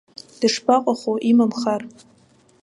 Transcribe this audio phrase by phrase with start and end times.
[0.39, 1.81] Дышԥаҟаху, имам хар.